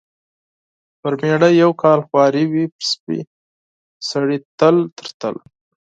[0.99, 3.19] پر مېړه یو کال خواري وي، پر سپي
[4.09, 5.41] سړي تل تر تله.